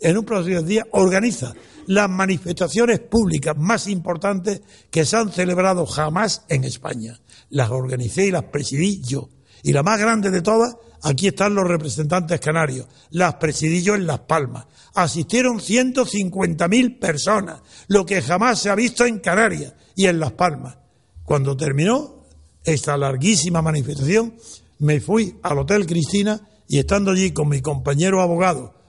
En 0.01 0.17
un 0.17 0.25
10 0.25 0.65
días 0.65 0.85
organiza 0.91 1.53
las 1.85 2.09
manifestaciones 2.09 2.99
públicas 2.99 3.55
más 3.55 3.87
importantes 3.87 4.61
que 4.89 5.05
se 5.05 5.15
han 5.15 5.31
celebrado 5.31 5.85
jamás 5.85 6.43
en 6.49 6.63
España. 6.63 7.19
Las 7.49 7.69
organicé 7.69 8.25
y 8.25 8.31
las 8.31 8.45
presidí 8.45 8.99
yo. 9.01 9.29
Y 9.61 9.73
la 9.73 9.83
más 9.83 9.99
grande 9.99 10.31
de 10.31 10.41
todas, 10.41 10.75
aquí 11.03 11.27
están 11.27 11.53
los 11.53 11.67
representantes 11.67 12.39
canarios. 12.39 12.87
Las 13.11 13.35
presidí 13.35 13.83
yo 13.83 13.93
en 13.93 14.07
Las 14.07 14.21
Palmas. 14.21 14.65
Asistieron 14.95 15.59
150.000 15.59 16.99
personas, 16.99 17.61
lo 17.87 18.03
que 18.03 18.23
jamás 18.23 18.59
se 18.59 18.71
ha 18.71 18.75
visto 18.75 19.05
en 19.05 19.19
Canarias 19.19 19.73
y 19.95 20.07
en 20.07 20.19
Las 20.19 20.31
Palmas. 20.31 20.77
Cuando 21.23 21.55
terminó, 21.55 22.25
esta 22.63 22.97
larguísima 22.97 23.61
manifestación, 23.61 24.33
me 24.79 24.99
fui 24.99 25.37
al 25.43 25.59
Hotel 25.59 25.85
Cristina 25.85 26.41
y 26.67 26.79
estando 26.79 27.11
allí 27.11 27.31
con 27.31 27.49
mi 27.49 27.61
compañero 27.61 28.21
abogado, 28.21 28.80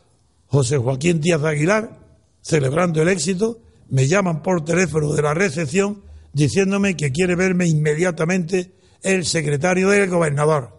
José 0.52 0.76
Joaquín 0.76 1.18
Díaz 1.18 1.42
Aguilar, 1.44 1.98
celebrando 2.42 3.00
el 3.00 3.08
éxito, 3.08 3.62
me 3.88 4.06
llaman 4.06 4.42
por 4.42 4.62
teléfono 4.62 5.14
de 5.14 5.22
la 5.22 5.32
recepción 5.32 6.02
diciéndome 6.34 6.94
que 6.94 7.10
quiere 7.10 7.36
verme 7.36 7.66
inmediatamente 7.66 8.74
el 9.00 9.24
secretario 9.24 9.88
del 9.88 10.10
gobernador. 10.10 10.78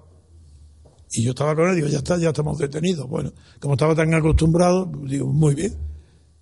Y 1.11 1.23
yo 1.23 1.31
estaba 1.31 1.55
con 1.55 1.69
él, 1.69 1.75
digo, 1.75 1.87
ya 1.87 1.97
está, 1.97 2.19
ya 2.19 2.29
estamos 2.29 2.59
detenidos. 2.59 3.09
Bueno, 3.09 3.33
como 3.59 3.73
estaba 3.73 3.95
tan 3.95 4.13
acostumbrado, 4.13 4.91
digo, 5.07 5.25
muy 5.25 5.55
bien. 5.55 5.75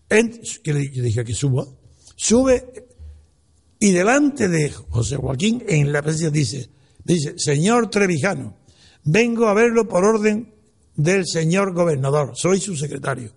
le 0.09 0.79
dije 0.89 1.23
que 1.23 1.33
suba. 1.33 1.65
Sube 2.17 2.85
y 3.79 3.91
delante 3.91 4.49
de 4.49 4.71
José 4.71 5.15
Joaquín, 5.15 5.63
en 5.69 5.93
la 5.93 6.01
presencia 6.01 6.31
dice, 6.31 6.69
dice, 7.05 7.35
señor 7.37 7.89
Trevijano, 7.89 8.57
vengo 9.05 9.47
a 9.47 9.53
verlo 9.53 9.87
por 9.87 10.03
orden 10.03 10.53
del 10.95 11.25
señor 11.25 11.73
gobernador, 11.73 12.33
soy 12.35 12.59
su 12.59 12.75
secretario, 12.75 13.31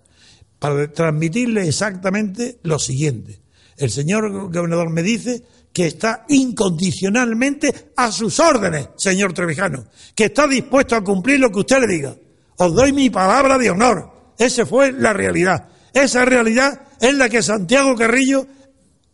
para 0.59 0.91
transmitirle 0.93 1.67
exactamente 1.69 2.59
lo 2.63 2.79
siguiente. 2.79 3.41
El 3.77 3.91
señor 3.91 4.31
gobernador 4.51 4.91
me 4.91 5.03
dice 5.03 5.43
que 5.73 5.87
está 5.87 6.25
incondicionalmente 6.29 7.91
a 7.97 8.13
sus 8.13 8.39
órdenes, 8.39 8.89
señor 8.97 9.33
Trevijano, 9.33 9.87
que 10.15 10.27
está 10.27 10.47
dispuesto 10.47 10.95
a 10.95 11.03
cumplir 11.03 11.41
lo 11.41 11.51
que 11.51 11.61
usted 11.61 11.81
le 11.81 11.93
diga. 11.93 12.17
Os 12.57 12.75
doy 12.75 12.93
mi 12.93 13.11
palabra 13.11 13.59
de 13.59 13.71
honor. 13.71 14.11
Esa 14.39 14.65
fue 14.65 14.93
la 14.93 15.13
realidad. 15.13 15.69
Esa 15.93 16.25
realidad 16.25 16.83
es 17.01 17.15
la 17.15 17.29
que 17.29 17.43
Santiago 17.43 17.97
Carrillo 17.97 18.47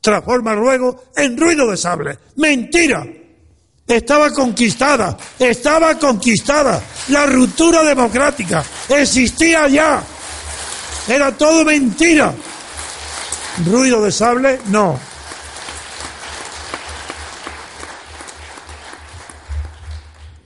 transforma 0.01 0.55
luego 0.55 1.05
en 1.17 1.37
ruido 1.37 1.71
de 1.71 1.77
sable. 1.77 2.19
Mentira. 2.37 3.07
Estaba 3.91 4.31
conquistada, 4.31 5.17
estaba 5.37 5.99
conquistada. 5.99 6.81
La 7.09 7.27
ruptura 7.27 7.83
democrática 7.83 8.65
existía 8.89 9.67
ya. 9.67 10.01
Era 11.09 11.37
todo 11.37 11.65
mentira. 11.65 12.33
Ruido 13.67 14.05
de 14.05 14.13
sable, 14.13 14.61
no. 14.67 14.97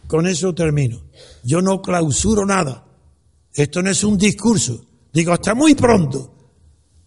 Con 0.06 0.26
eso 0.26 0.54
termino. 0.54 1.02
Yo 1.42 1.60
no 1.60 1.82
clausuro 1.82 2.46
nada. 2.46 2.86
Esto 3.52 3.82
no 3.82 3.90
es 3.90 4.02
un 4.04 4.16
discurso. 4.16 4.86
Digo, 5.12 5.34
hasta 5.34 5.54
muy 5.54 5.74
pronto. 5.74 6.34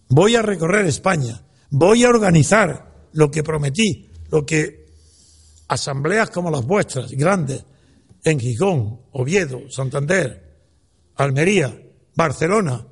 Voy 0.08 0.36
a 0.36 0.42
recorrer 0.42 0.86
España. 0.86 1.42
Voy 1.70 2.04
a 2.04 2.10
organizar 2.10 3.08
lo 3.12 3.28
que 3.28 3.42
prometí, 3.42 4.08
lo 4.30 4.46
que 4.46 4.87
asambleas 5.68 6.30
como 6.30 6.50
las 6.50 6.64
vuestras, 6.64 7.10
grandes, 7.12 7.64
en 8.24 8.40
Gijón, 8.40 9.00
Oviedo, 9.12 9.70
Santander, 9.70 10.56
Almería, 11.16 11.78
Barcelona, 12.14 12.84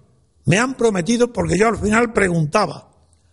me 0.45 0.59
han 0.59 0.75
prometido 0.75 1.33
porque 1.33 1.59
yo 1.59 1.68
al 1.68 1.78
final 1.78 2.12
preguntaba 2.12 2.90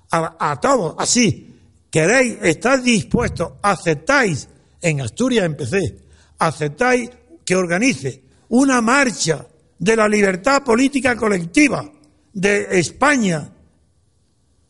a, 0.10 0.60
todos, 0.60 0.96
así, 1.00 1.56
¿queréis, 1.90 2.38
estáis 2.42 2.84
dispuestos, 2.84 3.54
aceptáis, 3.62 4.48
en 4.80 5.02
Asturias 5.02 5.46
empecé, 5.46 5.98
aceptáis 6.38 7.10
que 7.44 7.56
organice 7.56 8.24
una 8.50 8.80
marcha 8.82 9.48
de 9.80 9.96
la 9.96 10.08
libertad 10.08 10.64
política 10.64 11.16
colectiva 11.16 11.84
de 12.32 12.80
España 12.80 13.52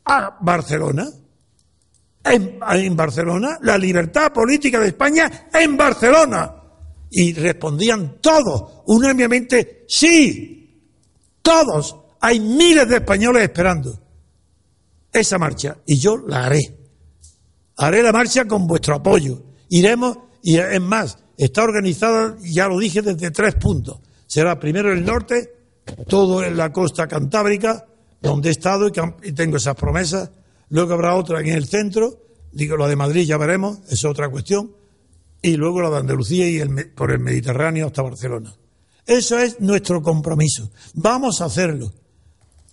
a 0.06 0.38
Barcelona? 0.40 1.10
En, 2.24 2.96
Barcelona, 2.96 3.60
la 3.62 3.78
libertad 3.78 4.32
política 4.32 4.80
de 4.80 4.88
España 4.88 5.50
en 5.54 5.76
Barcelona. 5.76 6.56
Y 7.12 7.34
respondían 7.34 8.18
todos, 8.22 8.84
unánimemente, 8.88 9.86
sí, 9.88 10.82
todos. 11.42 11.98
Hay 12.22 12.40
miles 12.40 12.88
de 12.88 12.96
españoles 12.96 13.44
esperando 13.44 14.00
esa 15.12 15.38
marcha 15.38 15.78
y 15.86 15.98
yo 15.98 16.18
la 16.18 16.46
haré. 16.46 16.62
Haré 17.78 18.02
la 18.02 18.12
marcha 18.12 18.46
con 18.46 18.66
vuestro 18.66 18.96
apoyo. 18.96 19.44
Iremos, 19.70 20.18
y 20.42 20.58
es 20.58 20.82
más, 20.82 21.18
está 21.38 21.64
organizada, 21.64 22.38
ya 22.42 22.68
lo 22.68 22.80
dije, 22.80 23.02
desde 23.02 23.32
tres 23.32 23.56
puntos. 23.56 24.00
Será 24.26 24.60
primero 24.60 24.92
el 24.92 25.06
norte, 25.06 25.54
todo 26.08 26.44
en 26.44 26.58
la 26.58 26.72
costa 26.72 27.08
cantábrica, 27.08 27.86
donde 28.22 28.50
he 28.50 28.52
estado 28.52 28.90
y 29.22 29.32
tengo 29.34 29.58
esas 29.58 29.76
promesas. 29.76 30.32
Luego 30.74 30.96
habrá 30.96 31.14
otra 31.14 31.40
en 31.40 31.50
el 31.50 31.68
centro, 31.68 32.18
digo, 32.52 32.76
lo 32.76 32.88
de 32.88 32.96
Madrid 32.96 33.28
ya 33.28 33.38
veremos, 33.38 33.78
es 33.90 34.04
otra 34.06 34.30
cuestión. 34.30 34.72
Y 35.40 35.56
luego 35.56 35.84
la 35.84 35.92
de 35.92 35.98
Andalucía 35.98 36.50
y 36.50 36.58
el, 36.58 36.90
por 36.94 37.12
el 37.12 37.20
Mediterráneo 37.20 37.86
hasta 37.86 38.02
Barcelona. 38.02 38.56
Eso 39.06 39.38
es 39.38 39.60
nuestro 39.60 40.02
compromiso. 40.02 40.72
Vamos 40.96 41.42
a 41.42 41.46
hacerlo. 41.46 41.94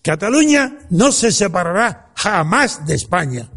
Cataluña 0.00 0.78
no 0.88 1.12
se 1.12 1.30
separará 1.30 2.12
jamás 2.16 2.86
de 2.86 2.94
España. 2.94 3.50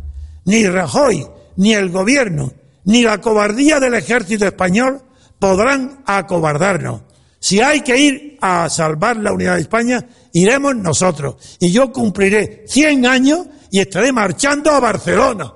Ni 0.43 0.67
Rajoy, 0.67 1.25
ni 1.55 1.73
el 1.73 1.89
gobierno, 1.89 2.51
ni 2.83 3.01
la 3.01 3.21
cobardía 3.21 3.79
del 3.79 3.93
ejército 3.93 4.45
español 4.45 5.03
podrán 5.39 6.03
acobardarnos. 6.05 7.03
Si 7.39 7.61
hay 7.61 7.79
que 7.79 7.97
ir 7.97 8.37
a 8.41 8.69
salvar 8.69 9.15
la 9.15 9.31
unidad 9.31 9.55
de 9.55 9.61
España, 9.61 10.05
iremos 10.33 10.75
nosotros. 10.75 11.35
Y 11.61 11.71
yo 11.71 11.93
cumpliré 11.93 12.65
100 12.67 13.05
años 13.05 13.47
y 13.73 13.79
estaré 13.79 14.11
marchando 14.11 14.69
a 14.69 14.79
Barcelona. 14.79 15.51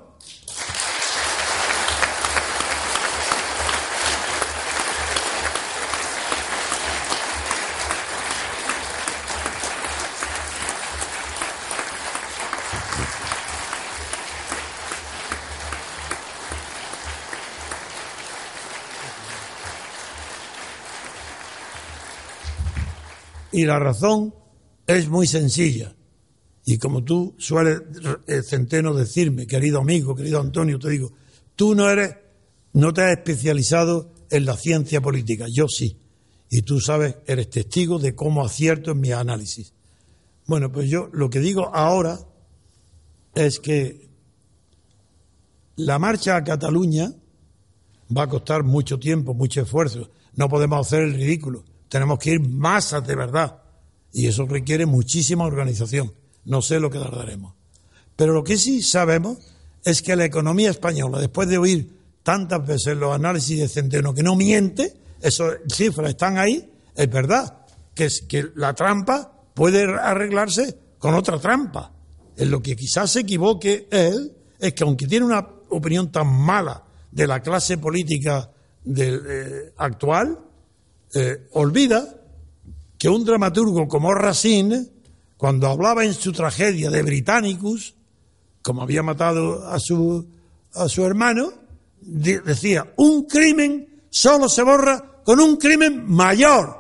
Y 23.52 23.66
la 23.66 23.78
razón 23.78 24.34
es 24.88 25.08
muy 25.08 25.28
sencilla. 25.28 25.97
Y 26.70 26.80
como 26.80 27.02
tú 27.02 27.34
sueles, 27.38 27.82
eh, 28.28 28.44
Centeno, 28.44 28.94
decirme, 28.94 29.48
querido 29.48 29.80
amigo, 29.80 30.14
querido 30.14 30.42
Antonio, 30.42 30.78
te 30.78 30.90
digo, 30.90 31.14
tú 31.56 31.74
no 31.74 31.90
eres, 31.90 32.18
no 32.74 32.92
te 32.92 33.04
has 33.04 33.18
especializado 33.18 34.12
en 34.30 34.44
la 34.44 34.58
ciencia 34.58 35.00
política, 35.00 35.46
yo 35.50 35.70
sí. 35.70 35.98
Y 36.50 36.64
tú 36.64 36.82
sabes, 36.82 37.16
eres 37.26 37.50
testigo 37.50 38.00
de 38.00 38.16
cómo 38.16 38.44
acierto 38.44 38.92
en 38.92 39.00
mi 39.00 39.14
análisis. 39.14 39.72
Bueno, 40.46 40.70
pues 40.70 40.90
yo 40.90 41.10
lo 41.14 41.30
que 41.30 41.40
digo 41.40 41.74
ahora 41.74 42.20
es 43.34 43.62
que 43.62 44.10
la 45.78 46.00
marcha 46.00 46.36
a 46.36 46.44
Cataluña 46.44 47.14
va 48.16 48.24
a 48.24 48.28
costar 48.28 48.64
mucho 48.64 49.00
tiempo, 49.00 49.34
mucho 49.34 49.62
esfuerzo. 49.62 50.10
No 50.36 50.50
podemos 50.50 50.86
hacer 50.86 51.04
el 51.04 51.14
ridículo. 51.14 51.64
Tenemos 51.88 52.20
que 52.20 52.32
ir 52.32 52.42
masas 52.42 53.08
de 53.08 53.16
verdad. 53.16 53.62
Y 54.12 54.28
eso 54.28 54.46
requiere 54.46 54.86
muchísima 54.86 55.46
organización. 55.46 56.12
No 56.48 56.62
sé 56.62 56.80
lo 56.80 56.90
que 56.90 56.98
tardaremos. 56.98 57.54
Pero 58.16 58.34
lo 58.34 58.44
que 58.44 58.58
sí 58.58 58.82
sabemos 58.82 59.38
es 59.84 60.02
que 60.02 60.16
la 60.16 60.26
economía 60.26 60.72
española, 60.72 61.20
después 61.20 61.48
de 61.50 61.58
oír 61.58 61.94
tantas 62.24 62.66
veces 62.66 62.98
los 62.98 63.14
análisis 63.14 63.60
de 63.60 63.68
Centeno 63.68 64.14
que 64.14 64.24
no 64.24 64.36
miente, 64.36 64.94
esas 65.22 65.58
cifras 65.68 66.10
están 66.10 66.38
ahí, 66.38 66.72
es 66.96 67.10
verdad, 67.10 67.66
que, 67.94 68.06
es, 68.06 68.22
que 68.22 68.48
la 68.56 68.74
trampa 68.74 69.32
puede 69.54 69.84
arreglarse 69.84 70.78
con 70.98 71.16
otra 71.16 71.38
trampa. 71.38 71.92
En 72.38 72.50
lo 72.50 72.62
que 72.62 72.76
quizás 72.76 73.12
se 73.12 73.22
equivoque 73.22 73.88
él 73.92 74.32
es 74.58 74.74
que 74.74 74.84
aunque 74.84 75.06
tiene 75.06 75.26
una 75.26 75.46
opinión 75.70 76.12
tan 76.12 76.28
mala 76.28 76.84
de 77.12 77.28
la 77.28 77.42
clase 77.42 77.78
política 77.78 78.50
eh, 78.86 79.74
actual, 79.78 80.40
eh, 81.14 81.48
olvida 81.52 82.22
que 82.98 83.10
un 83.10 83.26
dramaturgo 83.26 83.88
como 83.88 84.14
Racine, 84.14 84.97
cuando 85.38 85.68
hablaba 85.68 86.04
en 86.04 86.14
su 86.14 86.32
tragedia 86.32 86.90
de 86.90 87.04
Britannicus, 87.04 87.96
como 88.62 88.82
había 88.82 89.04
matado 89.04 89.68
a 89.68 89.80
su, 89.80 90.28
a 90.74 90.90
su 90.90 91.06
hermano, 91.06 91.54
decía, 92.02 92.92
un 92.98 93.26
crimen 93.26 94.04
solo 94.10 94.50
se 94.50 94.64
borra 94.64 95.22
con 95.24 95.40
un 95.40 95.58
crimen 95.58 96.06
mayor. 96.08 96.76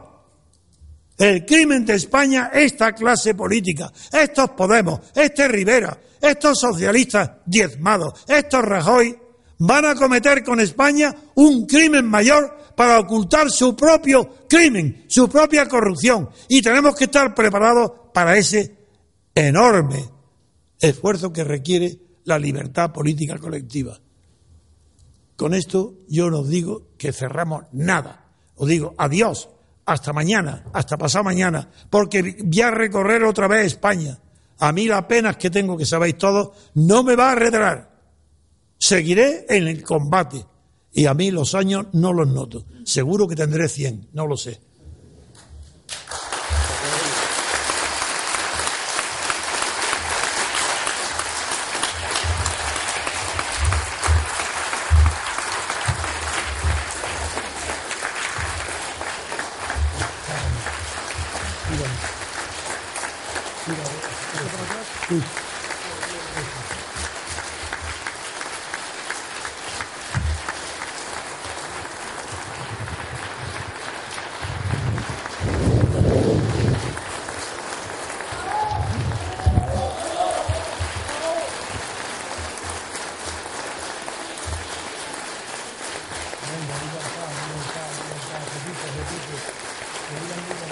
El 1.17 1.45
crimen 1.45 1.85
de 1.85 1.95
España, 1.95 2.51
esta 2.53 2.93
clase 2.93 3.33
política, 3.33 3.91
estos 4.11 4.51
Podemos, 4.51 5.01
este 5.15 5.47
Rivera, 5.47 5.99
estos 6.21 6.59
socialistas 6.59 7.31
diezmados, 7.45 8.23
estos 8.27 8.63
Rajoy, 8.63 9.17
van 9.59 9.85
a 9.85 9.95
cometer 9.95 10.43
con 10.43 10.59
España 10.59 11.15
un 11.35 11.65
crimen 11.65 12.05
mayor 12.05 12.57
para 12.77 12.99
ocultar 12.99 13.49
su 13.49 13.75
propio 13.75 14.45
crimen, 14.47 15.05
su 15.07 15.27
propia 15.27 15.67
corrupción. 15.67 16.29
Y 16.47 16.61
tenemos 16.61 16.95
que 16.95 17.05
estar 17.05 17.33
preparados 17.33 17.91
para 18.13 18.37
ese 18.37 18.77
enorme 19.33 20.07
esfuerzo 20.79 21.33
que 21.33 21.43
requiere 21.43 21.97
la 22.25 22.37
libertad 22.37 22.93
política 22.93 23.39
colectiva. 23.39 23.99
Con 25.35 25.55
esto 25.55 25.95
yo 26.07 26.29
no 26.29 26.43
digo 26.43 26.89
que 26.99 27.11
cerramos 27.11 27.63
nada. 27.71 28.27
Os 28.53 28.69
digo 28.69 28.93
adiós, 28.99 29.49
hasta 29.83 30.13
mañana, 30.13 30.65
hasta 30.71 30.97
pasado 30.97 31.23
mañana, 31.23 31.71
porque 31.89 32.37
voy 32.43 32.61
a 32.61 32.69
recorrer 32.69 33.23
otra 33.23 33.47
vez 33.47 33.65
España. 33.65 34.19
A 34.59 34.71
mí 34.71 34.85
las 34.85 35.05
penas 35.05 35.37
que 35.37 35.49
tengo, 35.49 35.77
que 35.77 35.85
sabéis 35.87 36.19
todos, 36.19 36.51
no 36.75 37.01
me 37.01 37.15
va 37.15 37.29
a 37.29 37.31
arredrar. 37.31 37.97
Seguiré 38.77 39.47
en 39.49 39.67
el 39.67 39.81
combate 39.81 40.45
y 40.97 41.05
a 41.05 41.13
mí 41.13 41.29
los 41.29 41.53
años 41.53 41.86
no 41.93 42.12
los 42.12 42.27
noto. 42.27 42.65
Seguro 42.83 43.27
que 43.27 43.36
tendré 43.36 43.69
100, 43.69 44.10
no 44.13 44.25
lo 44.25 44.36
sé. 44.36 44.62
Thank 90.09 90.61
you. 90.61 90.66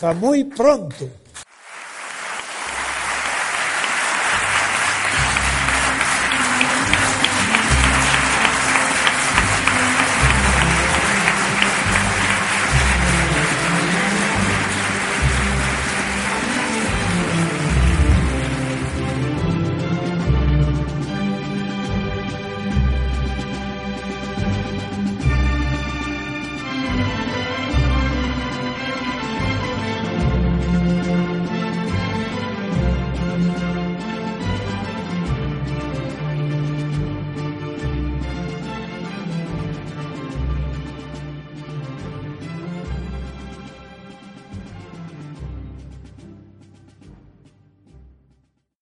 Hasta 0.00 0.14
muy 0.14 0.44
pronto. 0.44 1.10